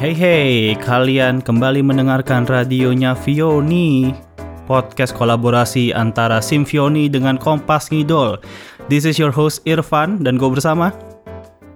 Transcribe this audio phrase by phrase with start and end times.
[0.00, 4.16] Hey hey, kalian kembali mendengarkan radionya Vioni
[4.64, 8.40] Podcast kolaborasi antara Simfioni dengan Kompas Ngidol.
[8.88, 10.96] This is your host Irfan dan gue bersama.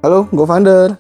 [0.01, 0.97] Halo, gue Vander.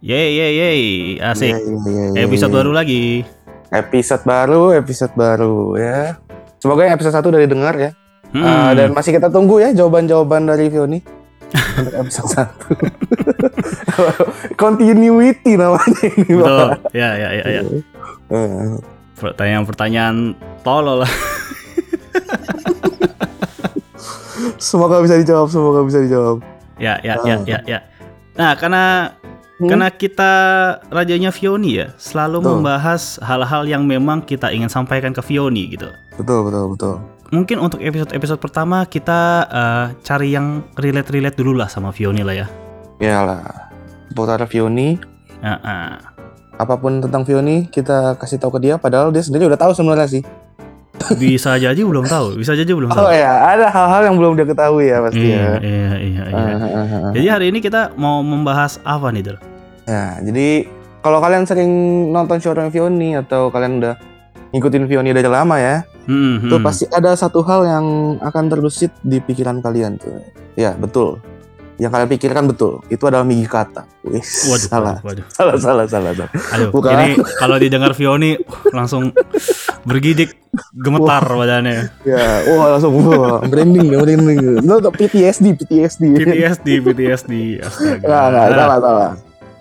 [0.00, 0.82] Yeay yeay yeay,
[1.20, 1.52] asik.
[1.52, 3.20] Iya, iya, iya, iya, Episode baru lagi.
[3.68, 6.16] Episode baru, episode baru ya.
[6.56, 7.92] Semoga yang episode satu udah didengar ya.
[8.32, 11.04] Hmm, Uh, dan masih kita tunggu ya jawaban-jawaban dari Vioni
[11.54, 12.66] untuk episode satu.
[14.62, 17.62] Continuity namanya ini, Betul, ya ya ya, ya.
[18.32, 18.76] Eh,
[19.16, 21.12] Pertanyaan-pertanyaan tolol lah
[24.60, 26.44] Semoga bisa dijawab, semoga bisa dijawab.
[26.76, 27.78] Ya ya ya ya ya
[28.36, 29.16] Nah karena
[29.56, 29.72] Hmm?
[29.72, 30.32] Karena kita
[30.92, 32.52] radionya Vioni ya, selalu Betul.
[32.60, 35.88] membahas hal-hal yang memang kita ingin sampaikan ke Vioni gitu.
[36.20, 36.94] Betul, betul, betul.
[37.26, 42.46] Mungkin untuk episode-episode pertama kita eh, cari yang relate-relate dulu lah sama Vioni lah ya.
[42.98, 43.42] Iyalah.
[44.08, 44.96] Seputar Vioni,
[45.36, 45.90] Ah, ah.
[46.56, 50.08] apa pun tentang Vioni kita kasih tahu ke dia padahal dia sendiri udah tahu sebenarnya
[50.08, 50.22] sih.
[51.20, 53.04] Bisa jadi belum tahu, bisa jadi belum tahu.
[53.04, 55.52] Oh ya, ada hal-hal yang belum dia ketahui ya pasti Iya, ya.
[55.60, 56.40] iya, iya, iya.
[56.40, 57.10] Ah, ah, ah, ah.
[57.12, 59.36] Jadi hari ini kita mau membahas apa nih, Del?
[59.84, 60.64] Ya, jadi
[61.04, 61.68] kalau kalian sering
[62.10, 63.94] nonton showroom Vioni atau kalian udah
[64.56, 66.64] ngikutin Vioni dari lama ya, Hmm, itu hmm.
[66.64, 67.86] pasti ada satu hal yang
[68.22, 70.22] akan terbesit di pikiran kalian tuh.
[70.54, 71.18] Ya, betul.
[71.76, 73.84] Yang kalian pikirkan betul, itu adalah Migi Kata.
[74.00, 74.96] Wis, Waduh, salah.
[75.04, 75.26] waduh, waduh.
[75.36, 76.30] salah, salah, salah, salah.
[76.56, 76.94] Aduh, Bukan.
[76.96, 79.12] ini kalau didengar Vioni uh, langsung
[79.84, 80.40] bergidik,
[80.72, 81.92] gemetar badannya.
[82.06, 84.64] Ya, wah langsung wah, branding, branding.
[84.64, 86.16] Lo tau PTSD, PTSD.
[86.16, 88.00] PTSD, PTSD, astaga.
[88.00, 89.10] Enggak, enggak, salah, salah.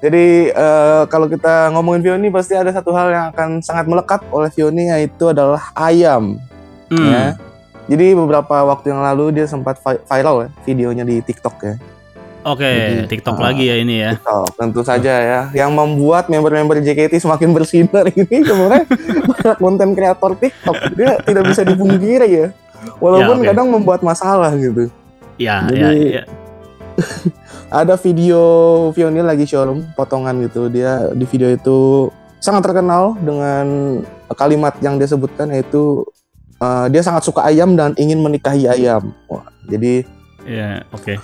[0.05, 4.53] Jadi eh, kalau kita ngomongin Vioni pasti ada satu hal yang akan sangat melekat oleh
[4.53, 6.37] Vioni yaitu adalah ayam.
[6.93, 7.09] Hmm.
[7.09, 7.25] ya.
[7.89, 11.75] Jadi beberapa waktu yang lalu dia sempat vi- viral ya videonya di TikTok ya.
[12.45, 13.49] Oke, Jadi, TikTok ah.
[13.49, 14.13] lagi ya ini ya.
[14.13, 15.39] TikTok tentu saja ya.
[15.49, 18.85] Yang membuat member-member JKT semakin bersinar ini sebenarnya
[19.25, 20.93] para konten kreator TikTok.
[20.93, 22.47] Dia tidak bisa dipungkiri ya.
[23.01, 23.49] Walaupun Ya, oke.
[23.49, 24.93] kadang membuat masalah gitu.
[25.41, 26.23] Ya, Jadi- ya, ya.
[27.67, 28.41] Ada video
[28.91, 30.67] Vioni lagi showroom potongan gitu.
[30.67, 33.65] Dia di video itu sangat terkenal dengan
[34.31, 36.05] kalimat yang dia sebutkan yaitu
[36.57, 39.11] eh, dia sangat suka ayam dan ingin menikahi ayam.
[39.25, 40.05] Wah, jadi
[40.45, 41.17] Ya, oke.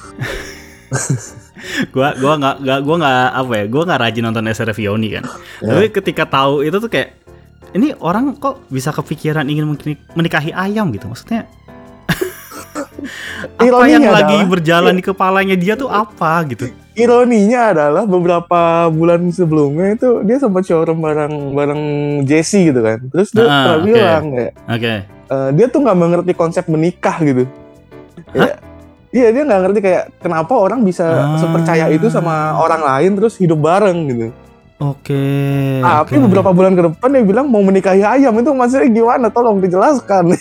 [1.94, 5.24] gua gua nggak nggak gua nggak apa ya gua nggak rajin nonton SR Vioni kan
[5.62, 5.72] Ya.
[5.72, 7.22] tapi ketika tahu itu tuh kayak
[7.72, 11.46] ini orang kok bisa kepikiran ingin menik- menikahi ayam gitu maksudnya
[13.02, 16.66] apa Ironinya yang lagi adalah- berjalan di kepalanya dia tuh apa gitu?
[16.92, 21.82] Ironinya adalah beberapa bulan sebelumnya itu dia sempat showroom bareng bareng
[22.24, 23.00] Jesse gitu kan.
[23.08, 23.86] Terus dia Ah, pernah oke.
[23.88, 24.94] bilang kayak oke.
[25.32, 27.44] eh, dia tuh nggak mengerti konsep menikah gitu.
[28.32, 28.60] Ya,
[29.10, 31.38] iya dia nggak ngerti kayak kenapa orang bisa Ah.
[31.38, 34.28] sepercaya itu sama orang lain terus hidup bareng gitu.
[34.82, 35.24] Oke
[35.80, 36.26] tapi oke.
[36.26, 38.34] beberapa bulan ke depan dia bilang mau menikahi ayam.
[38.36, 39.30] Itu maksudnya gimana?
[39.30, 40.34] Tolong dijelaskan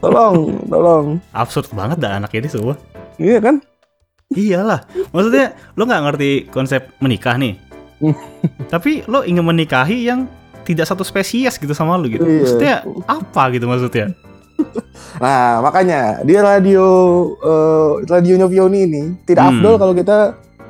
[0.00, 1.06] tolong tolong.
[1.30, 2.74] Absurd banget dah anak ini semua
[3.16, 3.60] iya kan?
[4.30, 4.86] Iyalah.
[5.10, 7.58] Maksudnya lo nggak ngerti konsep menikah nih.
[8.00, 8.16] Hmm.
[8.72, 10.24] tapi lo ingin menikahi yang
[10.64, 12.24] tidak satu spesies gitu sama lo gitu.
[12.24, 12.40] Iya.
[12.40, 12.74] maksudnya
[13.04, 14.06] apa gitu maksudnya?
[15.20, 16.84] Nah, makanya di radio
[17.40, 19.52] eh, radionya Vioni ini tidak Hmm.
[19.58, 20.18] afdol kalau kita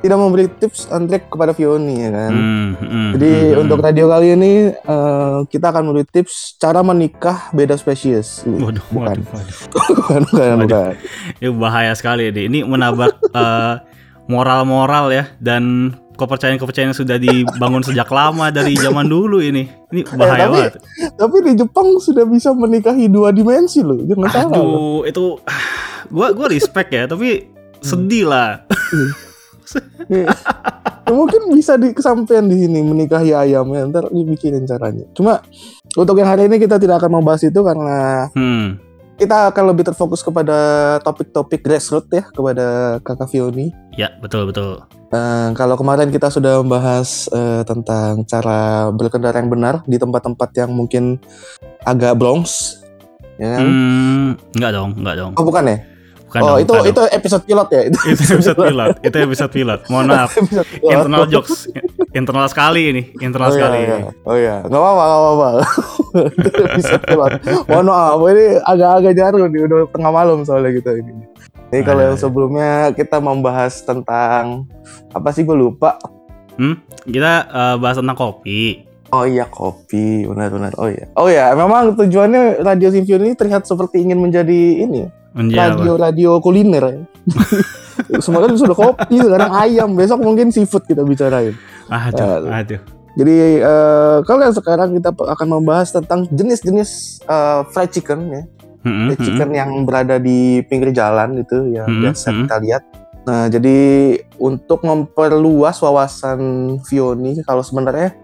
[0.01, 2.31] tidak memberi tips and trick kepada Vioni ya kan.
[2.31, 3.85] Hmm, hmm, Jadi hmm, untuk hmm.
[3.85, 8.41] radio kali ini eh, kita akan memberi tips cara menikah beda spesies.
[8.43, 9.21] waduh, bukan.
[9.21, 9.57] waduh, waduh.
[9.95, 10.57] bukan, bukan, Waduh.
[10.59, 10.91] bukan.
[11.37, 12.45] Ini bahaya sekali nih.
[12.45, 13.73] Ini menabrak eh,
[14.25, 19.69] moral-moral ya dan kepercayaan-kepercayaan yang sudah dibangun sejak lama dari zaman dulu ini.
[19.89, 20.73] Ini bahaya Eh, tapi- banget.
[21.13, 23.97] Tapi di Jepang sudah bisa menikahi dua dimensi loh.
[23.99, 24.49] Jangan salah.
[24.49, 24.57] loh.
[24.57, 25.23] Aduh, itu
[26.13, 27.49] gua gua respect ya, tapi
[27.81, 28.65] sedih lah.
[30.11, 30.27] Ya,
[31.07, 33.87] mungkin bisa di kesampaian di sini menikahi ayam ya.
[33.87, 35.07] Ntar dibikin caranya.
[35.15, 35.39] Cuma
[35.95, 38.75] untuk yang hari ini kita tidak akan membahas itu karena Hmm.
[39.15, 40.57] kita akan lebih terfokus kepada
[41.05, 43.71] topik-topik grassroots ya kepada kakak Vioni.
[43.95, 44.83] Ya, betul betul.
[45.11, 50.71] Eh, kalau kemarin kita sudah membahas eh, tentang cara berkendara yang benar di tempat-tempat yang
[50.71, 51.19] mungkin
[51.83, 52.79] agak Bronx,
[53.35, 53.65] ya kan?
[53.67, 55.31] Hmm, enggak dong, enggak dong.
[55.35, 55.77] Oh bukan ya?
[56.31, 57.81] Bukan oh dong, itu itu episode pilot ya?
[57.91, 58.89] Itu itu episode pilot.
[59.03, 59.79] Itu episode pilot.
[59.91, 60.31] Mohon maaf.
[60.39, 60.67] pilot.
[60.79, 61.67] Internal jokes.
[62.15, 63.77] Internal sekali ini, internal Oh iya, sekali.
[63.83, 63.97] iya.
[64.23, 65.49] oh iya, nggak apa-apa, nggak apa-apa.
[66.47, 67.31] Itu episode pilot.
[67.67, 71.11] Mohon maaf, ini agak-agak jarum nih, udah tengah malam soalnya kita ini.
[71.67, 72.23] Jadi kalau Ah, yang iya.
[72.23, 74.71] sebelumnya kita membahas tentang
[75.11, 75.99] apa sih gue lupa.
[77.03, 78.87] Kita eh, bahas tentang kopi.
[79.11, 80.71] Oh iya kopi, benar-benar.
[80.79, 81.11] Oh iya.
[81.19, 85.11] Oh iya, memang tujuannya Radio Symphony ini terlihat seperti ingin menjadi ini.
[85.35, 86.83] Radio-radio kuliner.
[86.83, 86.99] ya.
[88.25, 91.55] Semoga sudah kopi, sekarang ayam, besok mungkin seafood kita bicarain.
[91.87, 92.81] Aduh, Eh, aduh.
[93.11, 98.43] Jadi eh, kalau yang sekarang kita akan membahas tentang jenis-jenis eh, fried chicken ya.
[98.81, 102.39] Mm-mm, Fried chicken yang berada di pinggir jalan itu yang Hmm, biasa hmm.
[102.47, 102.83] kita lihat.
[103.21, 103.77] Nah, jadi
[104.41, 106.39] untuk memperluas wawasan
[106.89, 108.17] Vioni kalau sebenarnya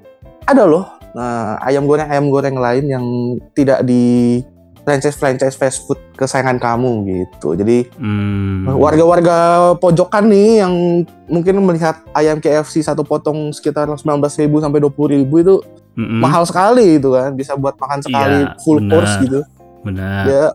[0.47, 3.05] ada loh nah, ayam goreng ayam goreng lain yang
[3.53, 4.41] tidak di
[4.87, 7.59] franchise franchise fast food kesayangan kamu gitu.
[7.59, 8.63] Jadi Hmm.
[8.71, 9.35] warga-warga
[9.75, 15.59] pojokan nih yang mungkin melihat ayam KFC satu potong sekitar 19.000 sampai 20.000 itu
[15.99, 16.23] Mm-mm.
[16.23, 18.91] mahal sekali itu kan bisa buat makan sekali Iya, full benar.
[18.95, 19.39] course gitu
[19.83, 20.23] Benar.
[20.23, 20.45] ya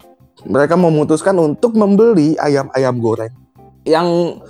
[0.48, 3.34] mereka memutuskan untuk membeli ayam-ayam goreng
[3.84, 4.40] yang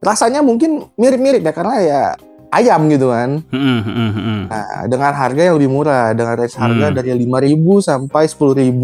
[0.00, 2.02] rasanya mungkin mirip-mirip ya karena ya
[2.50, 4.46] ayam gitu kan mm-mm.
[4.46, 6.96] nah dengan harga yang lebih murah dengan range harga Hmm.
[6.96, 8.74] dari 5.000 sampai 10.000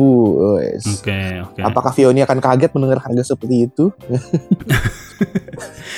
[0.56, 0.82] Wes.
[0.94, 1.60] Oke, oke.
[1.60, 3.90] apakah Vioni akan kaget mendengar harga seperti itu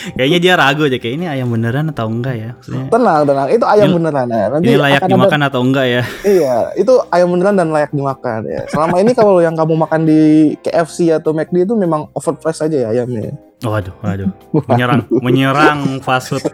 [0.09, 2.50] Kayaknya dia ragu aja kayak ini ayam beneran atau enggak ya?
[2.55, 5.61] Maksudnya tenang tenang itu ayam Ini- beneran ya nanti ini layak akan ada- dimakan atau
[5.61, 6.03] enggak ya?
[6.38, 8.62] Iya, itu ayam beneran dan layak dimakan ya.
[8.69, 10.21] Selama ini kalau yang kamu makan di
[10.61, 13.35] KFC atau McD itu memang overpriced aja ya ayamnya.
[13.61, 14.31] Waduh, waduh.
[14.71, 16.47] Menyerang, menyerang fast food.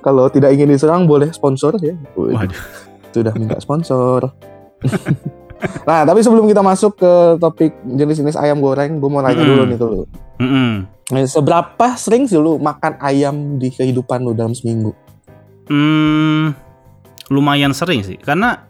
[0.00, 1.94] Kalau tidak ingin diserang boleh sponsor ya.
[2.14, 2.56] Waduh.
[3.10, 4.30] Sudah minta sponsor.
[5.88, 9.48] nah, tapi sebelum kita masuk ke topik jenis-jenis ayam goreng, gue mau nanya Mm.
[9.50, 9.88] dulu nih tuh.
[9.88, 10.02] lu.
[10.40, 10.72] Mm-mm.
[11.10, 14.94] Eh, Seberapa sering sih lu makan ayam di kehidupan lu dalam seminggu?
[15.66, 16.54] Hmm,
[17.28, 18.66] lumayan sering sih, karena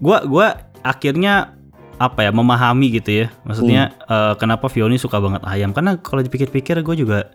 [0.00, 0.46] gua gua
[0.80, 1.56] akhirnya
[1.96, 3.26] apa ya memahami gitu ya.
[3.44, 5.72] Maksudnya eh, kenapa Vioni suka banget ayam?
[5.72, 7.32] Karena kalau dipikir-pikir gue juga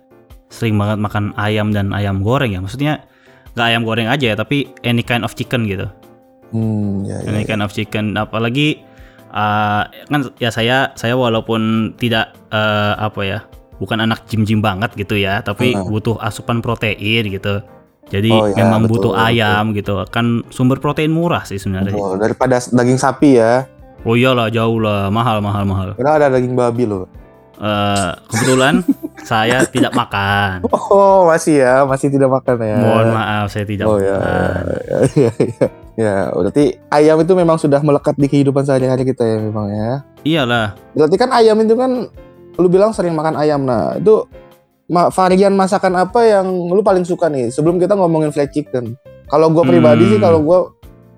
[0.50, 2.60] sering banget makan ayam dan ayam goreng ya.
[2.60, 3.06] Maksudnya
[3.54, 5.88] nggak ayam goreng aja ya, tapi any kind of chicken gitu.
[6.50, 8.18] Hmm, ya, ya, Any kind of chicken.
[8.18, 8.82] Apalagi
[9.30, 13.40] eh, kan ya saya saya walaupun tidak eh, apa ya,
[13.78, 15.86] bukan anak gym-gym banget gitu ya, tapi Heeh.
[15.88, 17.62] butuh asupan protein gitu.
[18.10, 20.02] Jadi Oh, ya, memang betul, butuh ayam gitu.
[20.10, 21.94] Kan sumber protein murah sih sebenarnya.
[21.94, 23.70] Oh, daripada daging sapi ya.
[24.02, 25.90] Oh iyalah jauh lah, mahal mahal mahal.
[25.94, 27.06] Karena ada daging babi loh.
[27.60, 28.80] Eh kebetulan
[29.30, 30.64] saya tidak makan.
[30.72, 32.80] Oh, masih ya, masih tidak makan ya.
[32.80, 34.64] Mohon maaf saya tidak Oh ya, makan.
[34.88, 35.68] ya, ya, ya.
[36.00, 39.92] Ya, berarti ayam itu memang sudah melekat di kehidupan sehari-hari kita ya memang ya.
[40.24, 40.80] Iyalah.
[40.96, 42.08] Berarti kan ayam itu kan
[42.56, 43.68] lu bilang sering makan ayam.
[43.68, 44.24] Nah, itu
[44.90, 47.52] varian masakan apa yang lu paling suka nih?
[47.52, 48.96] Sebelum kita ngomongin fried chicken.
[49.28, 50.12] Kalau gua pribadi Hmm.
[50.16, 50.60] sih kalau gua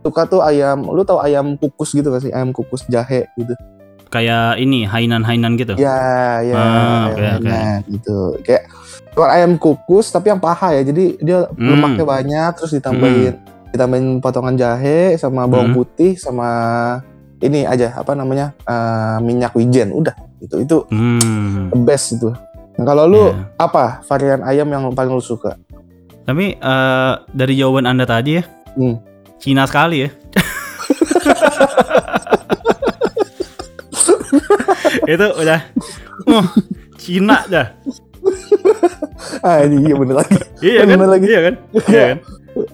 [0.02, 2.34] suka tuh ayam, lu tahu ayam kukus gitu gak sih?
[2.34, 3.54] Ayam kukus jahe gitu.
[4.12, 5.80] Kayak ini hainan-hainan gitu.
[5.80, 7.60] Ya, ya, Ah, oke, oke.
[7.88, 8.18] gitu.
[8.44, 8.68] Kayak
[9.16, 10.84] bukan ayam kukus tapi yang paha ya.
[10.84, 11.72] Jadi dia Hmm.
[11.72, 13.40] lemaknya banyak terus ditambahin
[13.72, 15.80] ditambahin potongan jahe sama bawang Hmm.
[15.80, 16.50] putih sama
[17.40, 18.52] ini aja apa namanya?
[18.62, 19.96] eh, minyak wijen.
[19.96, 20.12] Udah.
[20.38, 21.72] Itu itu Hmm.
[21.72, 22.36] the best itu.
[22.75, 23.48] Nah, kalau lu Iya.
[23.58, 25.56] apa varian ayam yang paling lu suka?
[26.22, 28.44] Tapi eh, dari jawaban anda tadi ya,
[28.75, 29.00] Hmm.
[29.40, 30.10] Cina sekali ya.
[35.13, 35.60] itu udah,
[36.28, 36.45] oh,
[36.98, 37.68] Cina dah.
[39.45, 40.38] Ah, ini iya bener lagi.
[40.62, 40.88] Iya kan?
[40.94, 41.25] Bener lagi.
[41.30, 41.54] Iya kan?
[41.88, 42.18] Iya kan?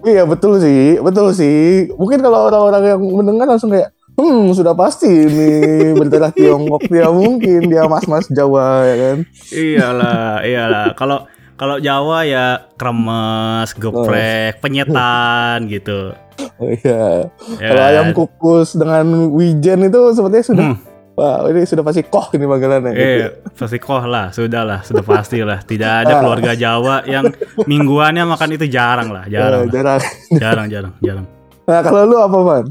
[0.03, 1.91] iya betul sih, betul sih.
[1.95, 5.49] Mungkin kalau orang-orang yang mendengar langsung kayak Hmm, sudah pasti ini
[5.93, 9.17] berdarah Tiongkok dia mungkin dia mas-mas Jawa ya kan.
[9.53, 10.87] Iyalah, iyalah.
[10.99, 16.17] Kalau kalau Jawa ya kremes, geprek, penyetan gitu.
[16.57, 17.29] Oh iya.
[17.61, 17.89] Ya Kalau kan?
[17.93, 19.05] ayam kukus dengan
[19.37, 20.77] wijen itu sepertinya sudah Hmm.
[21.17, 22.91] Wah ini sudah pasti koh ini panggilannya.
[22.93, 25.65] Eh, pasti koh lah, sudah lah, sudah pasti lah.
[25.65, 27.25] Tidak ada keluarga Jawa yang
[27.65, 29.73] mingguannya makan itu jarang lah, jarang, lah.
[29.73, 30.01] jarang.
[30.37, 31.25] jarang, jarang, jarang.
[31.67, 32.65] Nah, kalau lu apa, Man?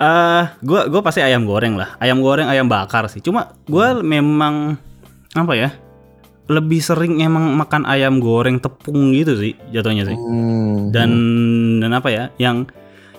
[0.00, 1.96] Eh, gua gua pasti ayam goreng lah.
[2.00, 3.24] Ayam goreng, ayam bakar sih.
[3.24, 4.76] Cuma gua memang
[5.32, 5.72] apa ya?
[6.50, 10.16] Lebih sering emang makan ayam goreng tepung gitu sih jatuhnya sih.
[10.16, 10.88] Hmm.
[10.92, 11.10] Dan
[11.80, 12.32] dan apa ya?
[12.36, 12.72] Yang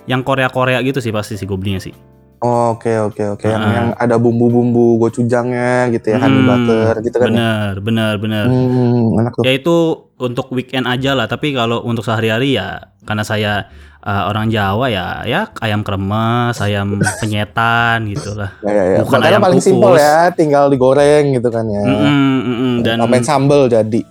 [0.09, 1.93] yang Korea-Korea gitu sih pasti sih gue belinya sih.
[2.41, 7.15] Oh, Oke oke oke yang yang ada bumbu-bumbu gochujangnya gitu ya, honey Hmm, butter gitu
[7.15, 7.29] kan.
[7.29, 7.29] ya?
[7.29, 8.45] Bener, bener, bener.
[8.49, 9.43] Hmm, enak tuh.
[9.45, 9.77] Ya itu
[10.17, 11.29] untuk weekend aja lah.
[11.29, 13.69] Tapi kalau untuk sehari-hari ya karena saya
[14.01, 18.57] eh, orang Jawa ya, ya ayam kremes, ayam penyetan gitu lah.
[18.65, 18.97] Ya, ya, ya.
[19.05, 21.83] bukan Makanya ayam paling simpel ya, tinggal digoreng gitu kan ya.
[21.85, 22.73] Mm-mm, mm-mm.
[22.81, 24.01] Dan Tambahin sambel jadi.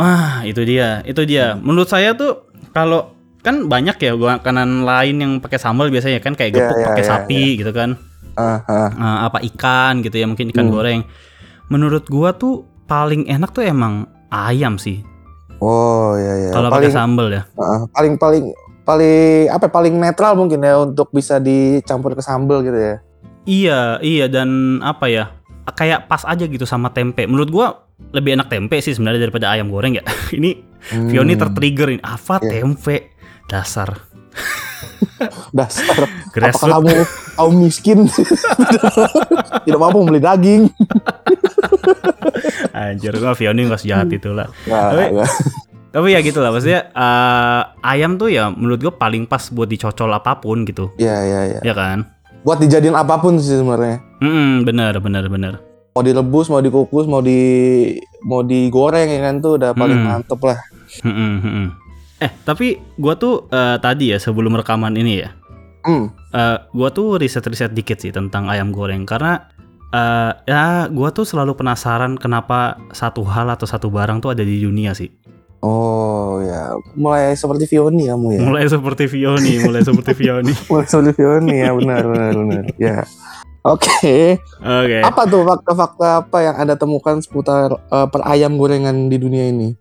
[0.00, 1.04] Ah, itu dia.
[1.04, 1.52] Itu dia.
[1.60, 3.12] Menurut saya tuh kalau
[3.44, 7.04] kan banyak ya makanan lain yang pakai sambal biasanya kan kayak Iya, gepuk iya, pakai
[7.04, 7.90] iya, sapi gitu kan.
[8.34, 8.88] Ah, ah.
[8.96, 10.74] Ah, apa ikan gitu ya, mungkin ikan Hmm.
[10.74, 11.00] goreng.
[11.68, 15.04] Menurut gua tuh paling enak tuh emang ayam sih.
[15.60, 16.50] Oh ya ya.
[16.50, 17.42] Kalau pakai sambal ya.
[17.54, 18.44] ah, paling paling
[18.82, 22.94] paling apa ya, paling netral mungkin ya untuk bisa dicampur ke sambel gitu ya.
[23.44, 25.30] Iya, iya dan apa ya?
[25.70, 27.24] Kayak pas aja gitu sama tempe.
[27.24, 27.66] Menurut gua
[28.10, 30.04] lebih enak tempe sih sebenarnya daripada ayam goreng ya.
[30.32, 31.08] ini Hmm.
[31.08, 32.02] Vioni tertrigger ini.
[32.04, 32.60] Apa Iya.
[32.60, 33.13] tempe?
[33.54, 33.90] Dasar.
[35.54, 36.10] Dasar.
[36.34, 36.58] Grassroots.
[36.58, 36.94] Apakah kamu
[37.38, 37.98] kaum miskin?
[39.64, 40.62] Tidak mampu membeli daging.
[42.74, 44.50] Anjir, gua Vioni nggak sejahat itu lah.
[44.66, 45.30] Nggak, Tapi- nggak.
[45.94, 50.10] Tapi ya gitu lah, maksudnya eh, ayam tuh ya menurut gue paling pas buat dicocol
[50.10, 51.60] apa pun gitu, Iya, iya, iya.
[51.62, 52.10] ya kan?
[52.42, 54.02] Buat dijadiin apa pun sih sebenarnya.
[54.18, 55.62] Hmm, bener, bener, bener.
[55.94, 57.38] Mau direbus, mau dikukus, mau di
[58.20, 60.18] mau digoreng ya kan tuh udah paling Hmm.
[60.18, 60.58] mantep lah.
[60.98, 61.66] Hmm, hmm, hmm.
[62.24, 65.30] Eh, tapi gua tuh eh, tadi ya sebelum rekaman ini ya,
[65.84, 66.08] Hmm.
[66.32, 69.52] eh, gua tuh riset-riset dikit sih tentang ayam goreng karena
[69.92, 74.64] eh, ya gua tuh selalu penasaran kenapa satu hal atau satu barang tuh ada di
[74.64, 75.12] dunia sih.
[75.60, 78.40] Oh ya, mulai seperti Vioni kamu ya.
[78.44, 80.52] Mulai seperti Vioni, mulai seperti Vioni.
[80.68, 82.64] Mulai seperti Vioni ya, benar, benar, benar.
[82.76, 83.00] Ya.
[83.64, 84.98] Oke, Oke.
[85.00, 89.72] apa tuh fakta-fakta apa yang Anda temukan seputar eh, perayam gorengan di dunia ini?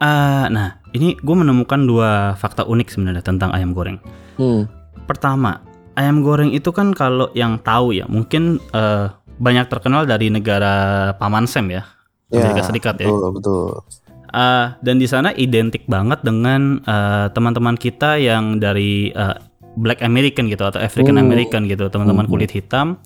[0.00, 4.00] Eh, nah, ini gue menemukan dua fakta unik sebenarnya tentang ayam goreng.
[4.40, 4.64] Hmm.
[5.04, 5.60] Pertama,
[5.94, 11.44] ayam goreng itu kan kalau yang tahu ya, mungkin eh, banyak terkenal dari negara Paman
[11.44, 11.84] Sam ya,
[12.32, 13.12] Amerika Serikat ya.
[13.12, 13.68] Betul, betul.
[14.30, 16.80] Eh, dan di sana identik banget dengan
[17.36, 19.36] teman-teman kita yang dari eh,
[19.78, 21.28] Black American gitu atau African Hmm.
[21.30, 22.32] American gitu, teman-teman Hmm.
[22.32, 22.98] kulit hitam,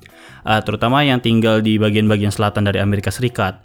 [0.46, 3.60] eh, terutama yang tinggal di bagian-bagian selatan dari Amerika Serikat.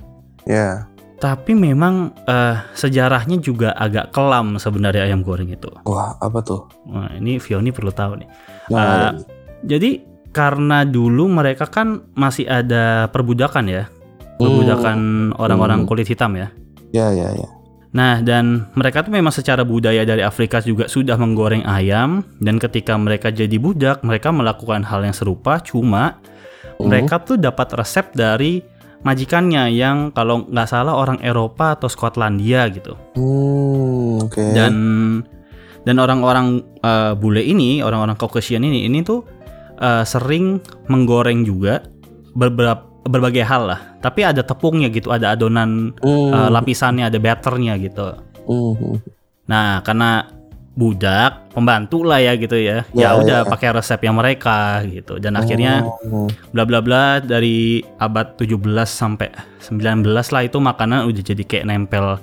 [0.50, 0.90] Ya.
[1.20, 5.68] Tapi memang eh, sejarahnya juga agak kelam sebenarnya ayam goreng itu.
[5.84, 6.64] Wah, apa tuh?
[6.88, 8.30] Wah, ini Vioni perlu tahu nih.
[8.72, 9.12] Nah, Eh,
[9.68, 10.00] jadi
[10.32, 13.84] karena dulu mereka kan masih ada perbudakan ya,
[14.40, 14.98] perbudakan
[15.36, 15.88] orang-orang Hmm.
[15.88, 16.48] kulit hitam ya.
[16.90, 17.50] ya, ya, ya.
[17.90, 22.94] Nah, dan mereka tuh memang secara budaya dari Afrika juga sudah menggoreng ayam dan ketika
[22.96, 26.22] mereka jadi budak, mereka melakukan hal yang serupa cuma
[26.80, 26.88] Hmm.
[26.88, 28.64] mereka tuh dapat resep dari
[29.04, 32.96] majikannya yang kalau nggak salah orang Eropa atau Skotlandia gitu.
[33.16, 34.46] Hmm, oke.
[34.56, 34.74] Dan
[35.88, 39.24] dan orang-orang eh, bule ini, orang-orang Caucasian ini ini tuh
[39.80, 40.60] eh, sering
[40.92, 41.84] menggoreng juga
[42.36, 43.82] beberapa berbagai hal lah.
[44.04, 48.16] Tapi ada tepungnya gitu, ada adonan Hmm, eh, lapisannya, ada batternya gitu.
[48.46, 48.96] hmm.
[49.50, 50.39] Nah, karena
[50.80, 52.88] budak, pembantu lah ya gitu ya.
[52.96, 53.50] Ya, Ya, udah ya.
[53.52, 55.20] pakai resep yang mereka gitu.
[55.20, 59.28] Dan akhirnya Oh, bla bla bla dari abad 17 sampai
[59.60, 62.16] 19 lah itu makanan udah jadi kayak nempel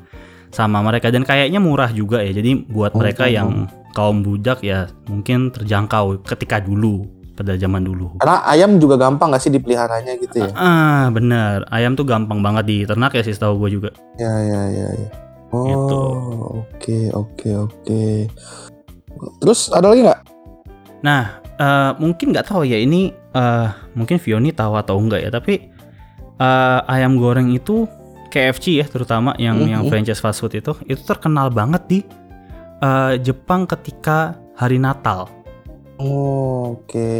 [0.48, 2.32] sama mereka dan kayaknya murah juga ya.
[2.32, 3.48] Jadi buat Oh, mereka oh, yang
[3.92, 7.04] kaum budak ya mungkin terjangkau ketika dulu
[7.36, 8.16] pada zaman dulu.
[8.16, 10.50] Karena ayam juga gampang gak sih dipeliharanya gitu ya?
[10.56, 11.68] Ah, bener.
[11.68, 13.90] Ayam tuh gampang banget diternak ya sih tahu gue juga.
[14.16, 15.08] Ya, ya, ya, ya.
[15.50, 16.00] Oh, Gitu.
[16.58, 18.02] oke, oke, oke.
[19.40, 20.20] Terus ada lagi nggak?
[21.00, 21.22] Nah,
[21.56, 25.68] eh, mungkin nggak tahu ya ini eh, mungkin Vioni tahu atau enggak ya, tapi
[26.36, 27.84] eh, ayam goreng itu
[28.28, 29.68] KFC ya terutama yang Mhm.
[29.70, 31.98] yang franchise fast food itu itu terkenal banget di
[32.76, 35.28] eh, Jepang ketika hari Natal.
[35.96, 37.12] Oh, oke,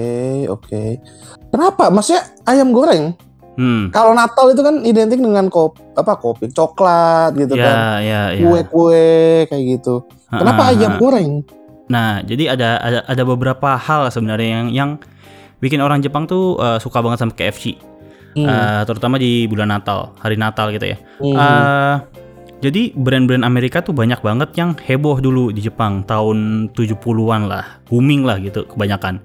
[0.50, 1.00] oke.
[1.49, 1.88] Kenapa?
[1.88, 3.16] Maksudnya ayam goreng?
[3.56, 3.88] Hmm.
[3.88, 8.44] Kalau Natal itu kan identik dengan kopi, apa kopi, coklat gitu kan, Ya, ya, ya.
[8.44, 9.08] kue-kue
[9.48, 10.04] kayak gitu.
[10.28, 10.98] Kenapa Ah, ayam ah.
[11.00, 11.30] goreng?
[11.88, 14.90] Nah, jadi ada ada ada beberapa hal sebenarnya yang yang
[15.58, 17.80] bikin orang Jepang tuh eh, suka banget sama KFC.
[18.36, 18.44] Hmm.
[18.44, 20.96] Eh, terutama di bulan Natal, hari Natal gitu ya.
[21.16, 21.32] Hmm.
[21.32, 21.94] Eh,
[22.60, 28.25] jadi brand-brand Amerika tuh banyak banget yang heboh dulu di Jepang tahun 70-an lah, booming
[28.28, 29.20] lah gitu kebanyakan.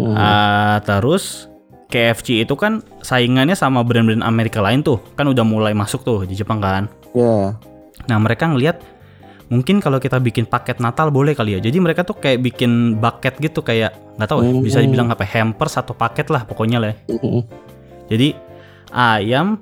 [0.00, 0.16] Hmm.
[0.16, 1.52] Eh, terus
[1.86, 6.34] KFC itu kan saingannya sama brand-brand Amerika lain tuh, kan udah mulai masuk tuh di
[6.34, 6.88] Jepang kan.
[7.12, 7.54] ya.
[8.04, 8.82] Nah mereka ngelihat
[9.46, 11.60] mungkin kalau kita bikin paket Natal boleh kali ya.
[11.60, 14.62] Jadi mereka tuh kayak bikin bucket gitu kayak nggak tahu ya, Hmm.
[14.62, 16.90] bisa dibilang apa hampers atau paket lah pokoknya lah.
[16.90, 16.96] ya.
[17.14, 17.42] Hmm.
[18.08, 18.28] Jadi
[18.90, 19.60] ayam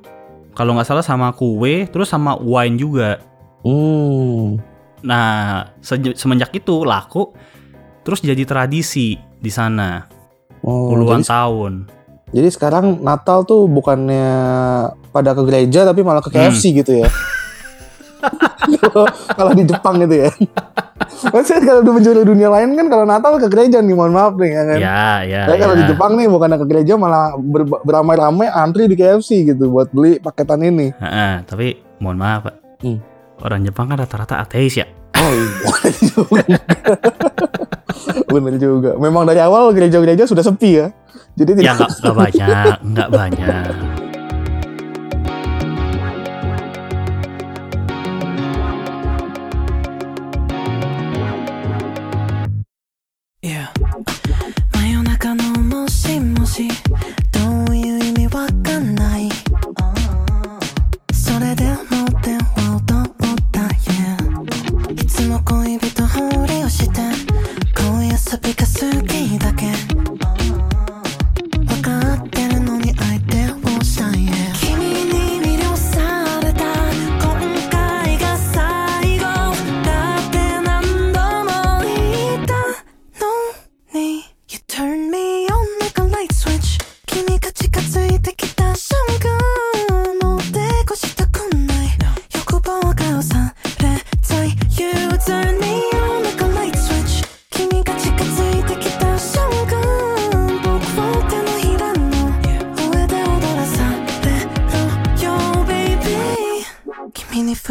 [0.53, 3.21] kalau nggak salah sama kue, terus sama wine juga.
[3.63, 4.59] Hmm.
[5.03, 7.35] Nah, seje- semenjak itu laku,
[8.01, 10.07] terus jadi tradisi di sana
[10.63, 11.73] Oh, puluhan jadi, tahun.
[12.33, 14.29] Jadi sekarang Natal tuh bukannya
[15.09, 16.49] pada ke gereja tapi malah ke Hmm.
[16.49, 17.09] KFC gitu ya.
[19.35, 20.31] Kalau- di Jepang gitu ya.
[21.25, 24.51] Maksudnya kalau di penjuru dunia lain kan kalau Natal ke gereja nih, mohon maaf nih
[24.51, 24.77] ya kan.
[24.77, 25.79] Ya, ya, Tapi kalau ya.
[25.79, 30.19] di Jepang nih bukan ke gereja malah ber- beramai-ramai antri di KFC gitu buat beli
[30.19, 30.91] paketan ini.
[30.93, 31.67] Heeh, tapi
[31.99, 32.99] mohon maaf pak, Hmm.
[33.39, 34.87] orang Jepang kan rata-rata ateis ya.
[35.13, 36.59] Oh iya,
[38.41, 38.97] bener juga.
[38.97, 40.89] Memang dari awal gereja-gereja sudah sepi ya.
[41.37, 43.92] Jadi Ya tidak nggak banyak, nggak banyak.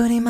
[0.01, 0.30] 振り回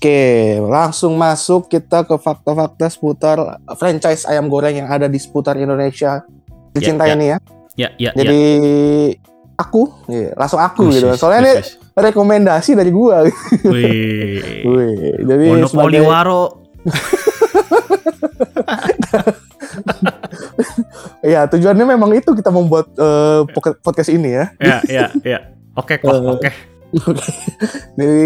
[0.00, 3.36] Oke, langsung masuk kita ke fakta-fakta seputar
[3.76, 6.24] franchise ayam goreng yang ada di seputar Indonesia.
[6.72, 7.12] Dicintai Ya, ya.
[7.12, 7.38] ini ya.
[7.76, 8.40] Ya, ya, Jadi
[9.54, 11.12] aku, iya, langsung aku Wih, gitu.
[11.14, 11.52] Soalnya ini
[11.92, 13.28] rekomendasi dari gua.
[13.68, 14.40] wih.
[14.72, 15.20] Wih.
[15.20, 16.42] Jadi Monopoli sebagai- Waro.
[21.20, 24.44] ya tujuannya memang itu kita membuat eh, pocket- podcast ini ya.
[24.56, 25.38] Ya, ya, ya.
[25.76, 26.24] Oke kok, Eh.
[26.24, 26.50] oke.
[28.00, 28.24] Jadi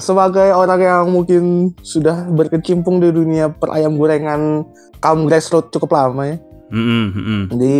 [0.00, 4.64] sebagai orang yang mungkin sudah berkecimpung di dunia perayam gorengan
[5.02, 6.36] kaum grassroots cukup lama ya.
[6.72, 7.42] Mm-mm, mm-mm.
[7.52, 7.76] Jadi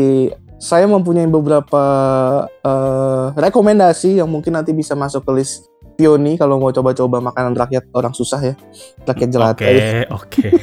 [0.63, 1.85] saya mempunyai beberapa
[2.61, 7.85] eh, rekomendasi yang mungkin nanti bisa masuk ke list Pioni kalau mau coba-coba makanan rakyat
[7.93, 8.55] orang susah ya,
[9.05, 9.61] rakyat jelata.
[9.61, 10.49] Oke, oke.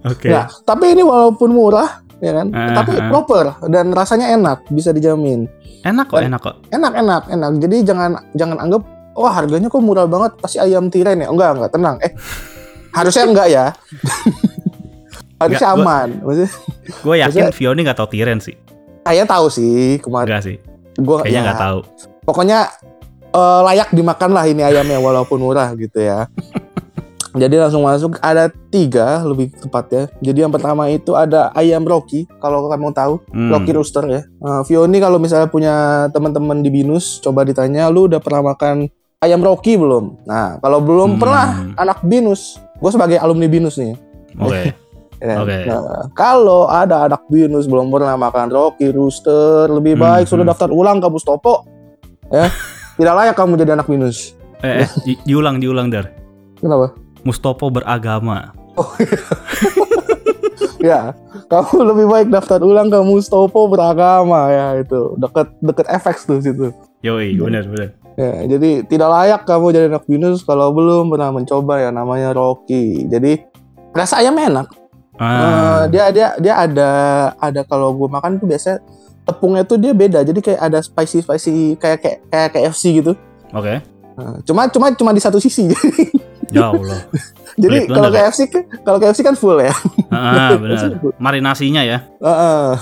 [0.00, 0.32] Oke.
[0.32, 3.12] Nah, tapi ini walaupun murah ya kan, Ah, tapi ah.
[3.12, 5.44] proper dan rasanya enak, bisa dijamin.
[5.84, 6.56] Enak kok, enak kok.
[6.72, 7.50] Enak, enak, enak.
[7.60, 8.80] Jadi jangan jangan anggap
[9.12, 11.28] wah harganya kok murah banget pasti ayam tiren ya.
[11.28, 11.96] Enggak, enggak, tenang.
[11.98, 12.12] Eh,
[12.90, 13.64] harusnya enggak ya.
[15.40, 16.08] harusnya Enggak, aman.
[16.20, 16.50] Maksudnya,
[17.00, 18.56] Gue yakin Maksudnya- Vioni nggak tahu Tiren sih.
[19.00, 20.28] saya tahu sih kemarin.
[20.28, 20.56] Enggak sih.
[20.96, 21.78] Gua Kayaknya ya, nggak tahu.
[22.22, 22.58] pokoknya
[23.30, 26.28] eh, layak dimakan lah ini ayamnya walaupun murah gitu ya.
[27.32, 30.10] Jadi langsung masuk ada tiga lebih tepatnya.
[30.18, 33.48] Jadi yang pertama itu ada ayam Rocky kalau kamu tahu Hmm.
[33.48, 34.20] Rocky Rooster ya.
[34.20, 35.74] Eh, Vioni kalau misalnya punya
[36.10, 38.90] teman-teman di binus coba ditanya lu udah pernah makan
[39.20, 40.16] ayam Rocky belum?
[40.24, 41.20] Nah kalau belum Hmm.
[41.20, 43.92] pernah anak binus, gue sebagai alumni binus nih.
[44.40, 44.72] Oke.
[45.20, 45.36] ya.
[45.36, 45.56] Oke.
[45.68, 50.52] Nah, kalau ada anak binus belum pernah makan Rocky Rooster, lebih Hmm, baik sudah hmm.
[50.56, 51.68] daftar ulang ke Mustopo.
[52.32, 52.48] Ya,
[52.96, 54.32] tidak layak kamu jadi anak binus.
[54.60, 56.16] Eh, eh, di- diulang, diulang dar.
[56.56, 56.96] Kenapa?
[57.20, 58.56] Mustopo beragama.
[60.80, 61.12] Ya,
[61.52, 66.72] kamu lebih baik daftar ulang ke Mustopo beragama ya itu deket deket FX tuh situ.
[67.04, 67.99] Yoi, bener, bener.
[68.18, 73.06] Ya, jadi tidak layak kamu jadi anak binus kalau belum pernah mencoba ya namanya Rocky.
[73.06, 73.42] Jadi
[73.92, 74.66] rasa ayamnya enak.
[75.20, 76.90] Eh, Ah, dia dia dia ada
[77.36, 78.80] ada kalau gue makan tuh biasanya
[79.22, 80.24] tepungnya tuh dia beda.
[80.24, 83.12] Jadi kayak ada spicy spicy kayak kayak kayak KFC gitu.
[83.52, 83.84] Oke.
[84.16, 85.68] Nah, cuma cuma cuma di satu sisi.
[86.50, 87.06] Ya Allah.
[87.54, 89.70] jadi kalau banget, KFC kan kalau KFC kan full ya.
[90.10, 90.98] Ah, benar.
[91.14, 92.02] Marinasinya ya.
[92.18, 92.74] Heeh.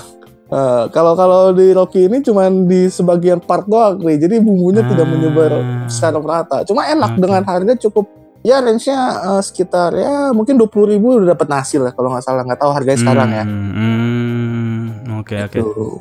[0.48, 4.16] Eh, kalau kalau di Rocky ini cuma di sebagian part doang nih.
[4.16, 5.10] Jadi bumbunya tidak Ah.
[5.10, 5.50] menyebar
[5.86, 6.64] secara merata.
[6.64, 7.20] Cuma enak Oke.
[7.20, 8.08] dengan harga cukup
[8.40, 12.42] ya range-nya eh, sekitar ya mungkin 20.000 ribu udah dapat nasi lah kalau nggak salah
[12.42, 13.44] nggak tahu harganya sekarang ya.
[13.44, 15.58] Hmm, hmm, Oke, oke.
[15.60, 16.00] Tuh.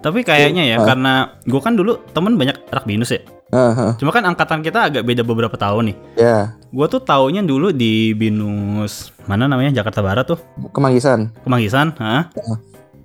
[0.00, 0.84] Tapi kayaknya ya, Ah.
[0.84, 3.22] karena gue kan dulu temen banyak anak binus ya.
[3.48, 5.96] Heeh, Cuma kan angkatan kita agak beda beberapa tahun nih.
[6.18, 10.40] ya Gue tuh taunya dulu di binus mana namanya Jakarta Barat tuh,
[10.74, 11.30] kemanggisan.
[11.40, 12.26] Kemanggisan, hah?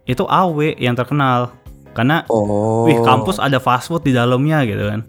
[0.09, 1.53] Itu AW yang terkenal.
[1.93, 2.89] Karena, Oh.
[2.89, 5.05] wih kampus ada fast food di dalamnya gitu kan.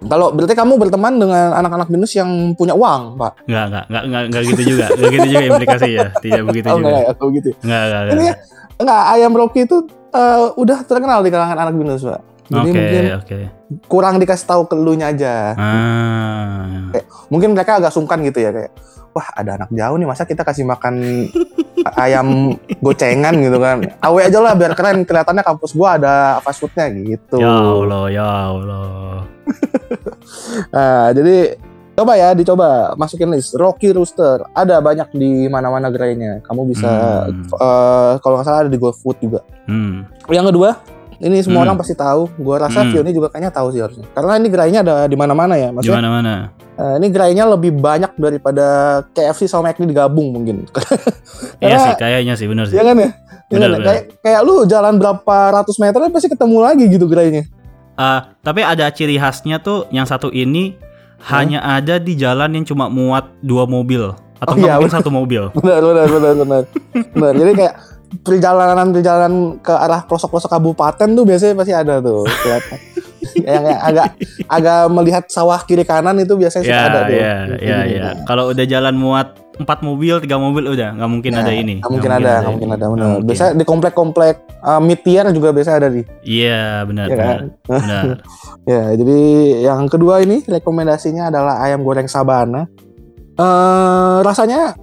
[0.00, 3.44] Kalau berarti kamu berteman dengan anak-anak binus yang punya uang, Pak?
[3.44, 4.86] Enggak, enggak, enggak, enggak, enggak gitu juga.
[4.96, 6.06] Enggak gitu juga implikasinya.
[6.24, 6.88] Tidak begitu oh, juga.
[6.88, 7.48] enggak, begitu.
[7.60, 8.36] Enggak, enggak, Ini enggak.
[8.80, 9.76] enggak ayam Rocky itu
[10.10, 12.20] eh, udah terkenal di kalangan anak binus, Pak.
[12.50, 13.38] Jadi Oke, mungkin oke.
[13.86, 15.34] kurang dikasih tahu ke elunya aja.
[15.54, 16.90] Ah.
[17.30, 18.74] Mungkin mereka agak sungkan gitu ya kayak
[19.14, 21.26] wah ada anak jauh nih masa kita kasih makan
[21.96, 23.84] ayam gocengan gitu kan.
[24.00, 27.40] Awe aja lah biar keren kelihatannya kampus gua ada fast foodnya gitu.
[27.40, 28.88] Ya Allah, ya Allah.
[30.70, 31.58] Nah, jadi
[31.98, 36.40] coba ya dicoba masukin list Rocky Rooster ada banyak di mana-mana gerainya.
[36.46, 36.90] Kamu bisa
[37.26, 37.44] Hmm.
[37.50, 39.40] eh, kalau nggak salah ada di GoFood juga.
[39.66, 40.06] Hmm.
[40.30, 40.70] Yang kedua
[41.20, 41.66] ini semua Hmm.
[41.66, 42.32] orang pasti tahu.
[42.36, 42.90] Gua rasa Hmm.
[42.90, 44.08] Vioni juga kayaknya tahu sih harusnya.
[44.10, 45.68] Karena ini gerainya ada di mana-mana ya.
[45.68, 46.34] Di Maksudnya mana-mana.
[46.74, 48.66] eh, ini gerainya lebih banyak daripada
[49.12, 50.64] KFC sama McD digabung mungkin.
[51.60, 52.74] Iya sih, kayaknya sih bener sih.
[52.74, 53.04] Iya kan ya?
[53.04, 53.12] Iya
[53.50, 53.76] Benar, kan ya?
[53.76, 53.86] benar.
[53.86, 57.42] Kayak, kayak lu jalan berapa ratus meter pasti ketemu lagi gitu gerainya.
[57.94, 60.72] Ah, tapi ada ciri khasnya tuh yang satu ini
[61.22, 64.08] hanya ada di jalan yang cuma muat dua mobil
[64.40, 65.52] atau Oh, iya, mungkin satu mobil.
[65.52, 66.62] Benar, benar, benar, benar.
[67.12, 67.32] benar.
[67.36, 67.74] Jadi kayak
[68.26, 72.78] perjalanan perjalanan ke arah pelosok-pelosok kabupaten tuh biasanya pasti ada tuh kelihatan.
[73.46, 74.06] yang, yang agak
[74.50, 77.14] agak melihat sawah kiri kanan itu biasanya suka Ya, ada tuh.
[77.14, 78.08] ya, ya, ya.
[78.26, 81.84] Kalau udah jalan muat empat mobil, tiga mobil udah nggak mungkin Nah, ada ini.
[81.84, 82.84] Nggak mungkin ada, nggak mungkin ada.
[82.88, 83.06] Benar.
[83.12, 83.26] Mungkin.
[83.28, 86.02] Biasanya di komplek-komplek uh, mid tier juga biasa ada di.
[86.24, 87.28] Iya, benar, Ya benar.
[87.28, 87.40] kan?
[87.70, 88.04] benar.
[88.64, 89.18] Ya, jadi
[89.68, 92.66] yang kedua ini rekomendasinya adalah ayam goreng sabana.
[93.36, 94.74] Eh rasanya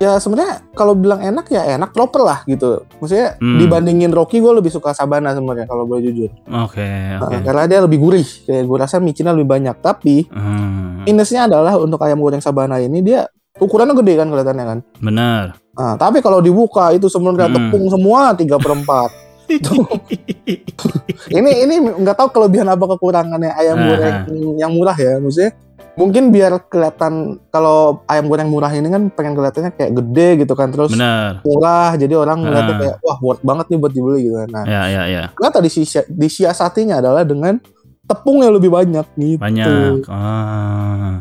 [0.00, 2.88] ya sebenarnya kalau bilang enak ya enak proper lah gitu.
[2.98, 3.60] Maksudnya Hmm.
[3.60, 6.32] dibandingin Rocky gue lebih suka sabana sebenarnya kalau boleh jujur.
[6.48, 6.88] Oke,
[7.20, 7.28] oke.
[7.28, 8.24] Nah, karena dia lebih gurih.
[8.24, 9.76] Kayak gue rasa micinnya lebih banyak.
[9.78, 14.78] Tapi Hmm, minusnya adalah untuk ayam goreng sabana ini dia ukurannya gede kan kelihatannya kan.
[14.98, 15.44] benar.
[15.70, 17.56] Nah, tapi kalau dibuka itu sebenarnya Hmm.
[17.68, 19.10] tepung semua 3 per 4.
[21.30, 23.84] ini ini nggak tahu kelebihan apa kekurangannya ayam Aha.
[23.84, 24.16] goreng
[24.56, 25.52] yang murah ya maksudnya
[26.00, 27.12] mungkin biar kelihatan
[27.48, 31.44] kalau ayam goreng murah ini kan pengen kelihatannya kayak gede gitu kan terus benar.
[31.44, 34.82] murah jadi orang ngeliatnya kayak wah worth banget nih buat dibeli gitu kan nah Ya,
[34.88, 35.22] ya, ya.
[35.30, 37.60] ternyata disia- disiasatinya adalah dengan
[38.02, 40.08] tepung yang lebih banyak gitu Banyak.
[40.08, 41.20] Ah.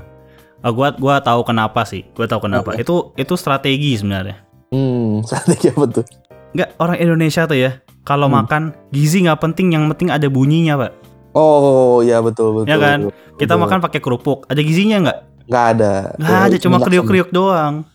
[0.60, 2.04] Ah, gua gua tahu kenapa sih.
[2.12, 2.74] Gua tahu kenapa.
[2.74, 2.82] Oke.
[2.82, 4.44] Itu itu strategi sebenarnya.
[4.70, 6.06] hmm strategi apa tuh
[6.50, 7.72] Enggak, orang Indonesia tuh ya.
[8.02, 8.42] Kalau Hmm.
[8.42, 10.92] makan gizi nggak penting, yang penting ada bunyinya, Pak.
[11.40, 13.08] Oh ya betul betul Ya kan?
[13.08, 13.64] betul, Kita betul.
[13.64, 15.20] makan pakai kerupuk, ada gizinya nggak?
[15.48, 17.88] nggak ada Nggak ada, cuma kriuk-kriuk doang.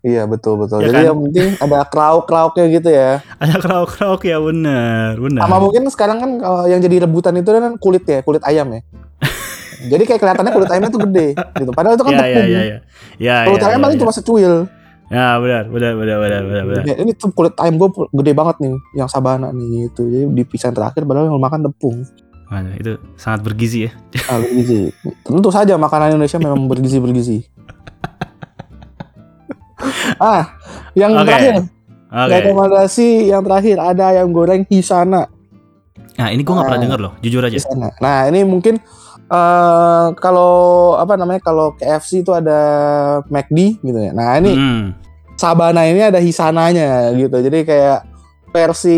[0.00, 0.80] Iya betul betul.
[0.80, 1.04] Ya Jadi kan?
[1.04, 3.20] yang penting ada krauk-krauknya gitu ya.
[3.42, 5.40] Ada krauk-krauk ya bener, bener.
[5.40, 8.80] Sama mungkin sekarang kan kalau yang jadi rebutan itu kan kulit ya, kulit ayam ya.
[9.92, 11.70] jadi kayak kelihatannya kulit ayamnya tuh gede gitu.
[11.70, 12.46] Padahal itu kan Ya, ya, tepung.
[12.46, 12.76] ya, ya.
[13.18, 14.02] Ya, Kulit ya, ayam ya, paling ya.
[14.02, 14.54] cuma secuil.
[15.06, 16.82] Ya, benar, benar, benar, benar, benar, benar.
[16.82, 20.02] Ya, ini tuh kulit ayam gue gede banget nih, yang sabana nih gitu.
[20.04, 22.02] Jadi di pisahan terakhir padahal yang makan tepung.
[22.46, 23.90] Waduh, itu sangat bergizi ya.
[24.26, 24.90] Ah, bergizi.
[25.20, 27.42] Tentu saja makanan Indonesia memang bergizi-bergizi.
[30.22, 30.54] ah,
[30.94, 31.26] yang Oke.
[31.26, 31.54] terakhir,
[32.06, 32.30] Oke.
[32.32, 35.26] rekomendasi yang terakhir ada ayam goreng Hisana.
[36.16, 36.84] Nah, ini gua nggak pernah Ah.
[36.86, 37.52] denger loh, jujur aja.
[37.52, 37.88] di sana.
[38.00, 38.74] Nah ini mungkin
[39.26, 40.54] eh kalau
[40.94, 42.58] apa namanya kalau KFC itu ada
[43.26, 44.10] McD gitu ya.
[44.14, 44.84] Nah ini Hmm.
[45.36, 47.36] Sabana ini ada Hisananya gitu.
[47.36, 48.08] Jadi kayak
[48.48, 48.96] versi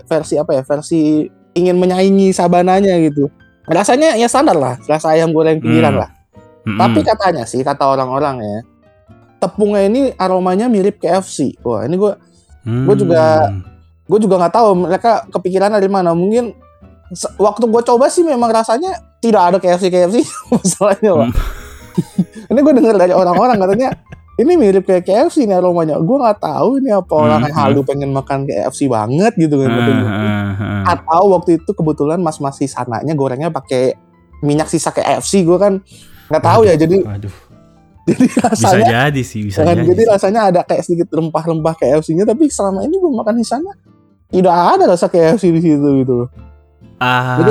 [0.00, 0.62] versi apa ya?
[0.64, 3.28] Versi ingin menyaingi Sabananya gitu.
[3.62, 6.02] Rasanya ya standar lah, rasa ayam goreng pinggiran Hmm.
[6.02, 6.10] lah.
[6.62, 6.78] Mm-mm.
[6.78, 8.58] Tapi katanya sih kata orang-orang ya,
[9.38, 11.58] tepungnya ini aromanya mirip KFC.
[11.60, 12.12] Wah ini gue
[12.86, 13.62] gua juga- Hmm.
[14.02, 16.54] gue juga nggak tahu mereka kepikiran dari mana mungkin
[17.36, 20.16] waktu gue coba sih memang rasanya tidak ada KFC KFC
[20.52, 21.28] masalahnya Pak.
[21.28, 21.34] Hmm.
[22.50, 23.88] ini gue dengar dari orang-orang katanya
[24.40, 27.80] ini mirip kayak KFC nih aromanya gue nggak tahu ini apa orang Hmm, yang halu
[27.84, 30.96] pengen makan KFC banget gitu kan ah.
[30.96, 33.92] atau waktu itu kebetulan mas mas sananya gorengnya pakai
[34.40, 35.78] minyak sisa KFC gue kan
[36.32, 37.34] nggak tahu ya jadi Waduh,
[38.08, 39.86] jadi bisa rasanya jadi sih, bisa kan, jadi.
[39.94, 43.70] jadi rasanya ada kayak sedikit rempah-rempah KFC-nya tapi selama ini gue makan di sana
[44.32, 46.18] tidak ada rasa KFC di situ gitu
[47.02, 47.50] Ah, Jadi,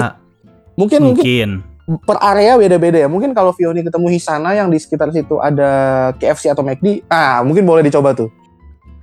[0.80, 1.50] mungkin mungkin mungkin.
[2.00, 3.10] Per area beda-beda ya.
[3.10, 5.70] Mungkin kalau Vioni ketemu Hisana yang di sekitar situ ada
[6.16, 8.30] KFC atau McD ah mungkin boleh dicoba tuh.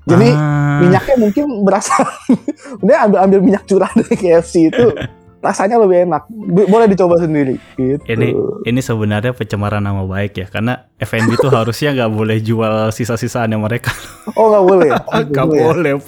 [0.09, 1.92] Jadi Ah, minyaknya mungkin berasa
[2.87, 4.87] dia ambil ambil minyak curah dari KFC itu
[5.38, 8.35] rasanya lebih enak Bo- boleh dicoba sendiri gitu Ini
[8.66, 13.94] ini sebenarnya pencemaran nama baik ya, karena FNB tuh harusnya nggak boleh jual sisa-sisaannya mereka.
[14.35, 14.90] oh nggak boleh
[15.31, 15.98] Nggak boleh ya?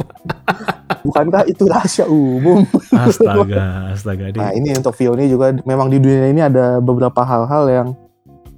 [1.00, 4.28] bukankah itu rahasia umum Astaga, astaga.
[4.28, 7.88] Ini, Nah ini untuk Vioni juga memang di dunia ini ada beberapa hal-hal yang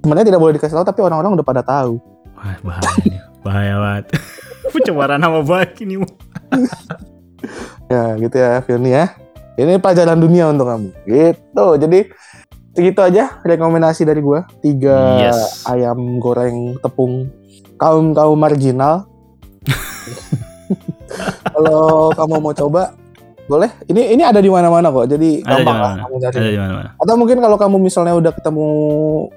[0.01, 2.01] sebenarnya tidak boleh dikasih tahu tapi orang-orang udah pada tahu.
[2.35, 3.19] Wah, bahaya nih.
[3.39, 4.05] Bahaya banget.
[4.73, 6.01] pencemaran nama baik ini.
[7.87, 9.11] Ya gitu ya Vioni ya.
[9.53, 10.89] Ini pelajaran dunia untuk kamu.
[11.05, 11.65] Gitu.
[11.77, 11.99] Jadi
[12.73, 14.49] segitu aja rekomendasi dari gua.
[14.59, 15.63] Tiga Yes.
[15.65, 17.29] ayam goreng tepung
[17.77, 19.05] kaum kaum marginal.
[21.53, 22.97] Kalau kamu mau coba,
[23.45, 23.69] boleh.
[23.85, 25.05] Ini ini ada di mana-mana kok.
[25.05, 26.35] Jadi Ada gampang lah kamu cari.
[26.35, 26.89] Ada di mana-mana.
[26.97, 28.67] Atau mungkin kalau kamu misalnya udah ketemu,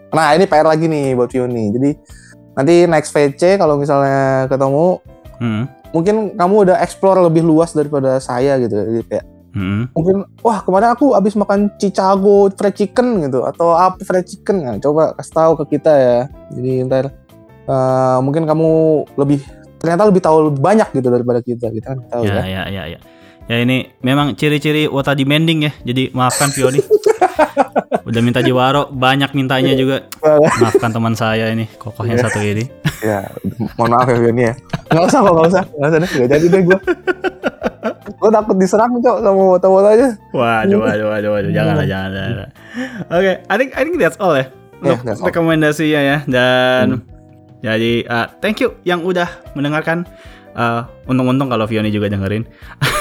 [0.08, 1.64] nah ini PR lagi nih buat Fioni.
[1.74, 1.90] Jadi
[2.56, 5.02] nanti next VC kalau misalnya ketemu,
[5.36, 5.68] Hmm.
[5.92, 8.72] mungkin kamu udah explore lebih luas daripada saya gitu.
[8.72, 9.24] Jadi kayak
[9.56, 9.88] Hmm.
[9.96, 14.76] mungkin wah kemarin aku habis makan Chicago fried chicken gitu atau apa fried chicken nah,
[14.76, 16.18] coba kasih tahu ke kita ya
[16.52, 17.04] jadi ntar
[17.64, 18.68] eh, mungkin kamu
[19.16, 19.40] lebih
[19.80, 22.84] ternyata lebih tahu lebih banyak gitu daripada kita kita kan tahu Ya, ya, ya, ya,
[22.96, 23.00] ya.
[23.46, 25.72] Ya ini memang ciri-ciri wota demanding ya.
[25.86, 26.82] Jadi maafkan Fioni.
[28.10, 30.10] Udah minta jiwaro, banyak mintanya juga.
[30.58, 32.66] Maafkan teman saya ini, kokohnya satu ini.
[33.04, 33.28] ya
[33.76, 34.54] mohon maaf ya Fioni ya
[34.92, 36.78] nggak usah kok nggak usah nggak usah deh jadi deh gue
[37.94, 41.50] gue takut diserang cok sama wota-wota aja Waduh, waduh, waduh, waduh.
[41.50, 42.48] Janganlah, jangan, jangan.
[43.08, 44.48] Oke, I think I think that's all ya.
[44.76, 46.16] Untuk Yeah, rekomendasinya ya.
[46.24, 47.06] Dan
[47.60, 50.04] jadi uh, thank you yang udah mendengarkan.
[50.52, 52.48] Uh, untung-untung kalau Fioni juga dengerin.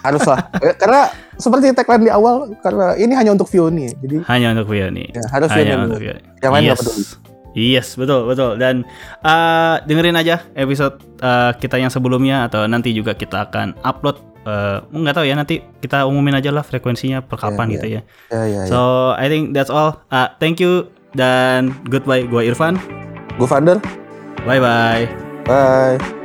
[0.00, 4.56] harus lah Eh, karena seperti tagline di awal karena ini hanya untuk Fioni jadi Hanya
[4.56, 5.12] untuk Fioni.
[5.12, 5.84] ya, harus Hanya dulu.
[5.92, 6.22] untuk Fioni.
[6.40, 6.80] yang lain yes.
[6.80, 7.04] peduli
[7.50, 8.56] Yes, betul, betul.
[8.56, 8.86] Dan
[9.20, 14.18] uh, dengerin aja episode uh, kita yang sebelumnya atau nanti juga kita akan upload.
[14.40, 18.00] uh, nggak tahu ya nanti kita umumin aja lah frekuensinya per kapan Iya, gitu ya.
[18.32, 18.70] ya ya, ya.
[18.70, 18.78] So
[19.12, 20.00] I think that's all.
[20.08, 22.24] Uh, thank you dan goodbye.
[22.24, 22.80] Gua Irfan.
[23.36, 23.76] gue Vander
[24.48, 25.04] Bye bye.
[25.44, 26.19] bye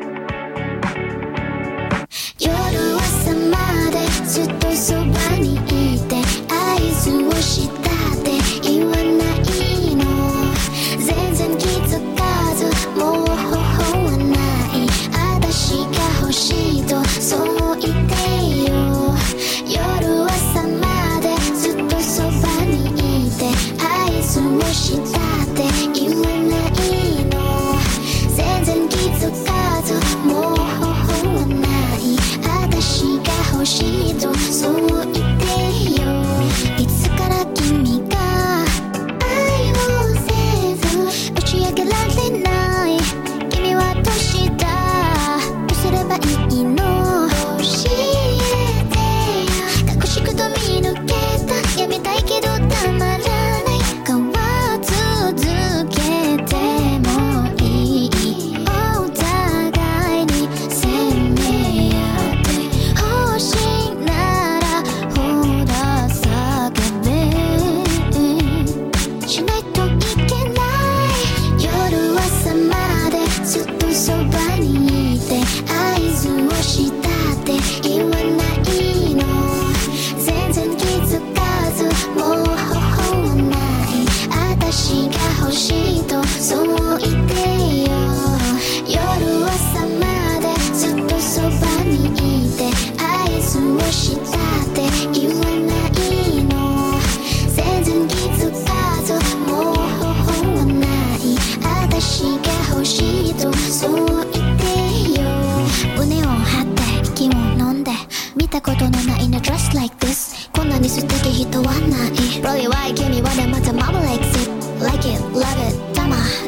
[113.06, 114.50] give me what the mother mama likes it.
[114.80, 115.96] Like it, love it,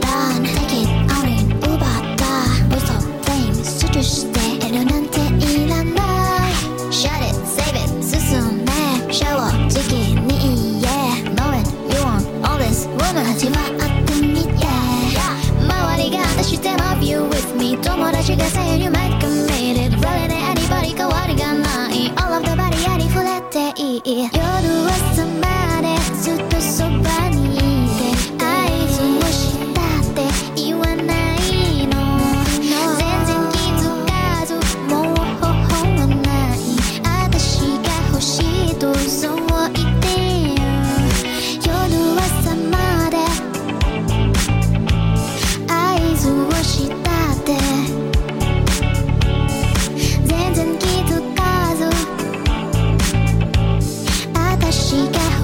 [0.02, 0.97] done, take it.
[55.12, 55.37] got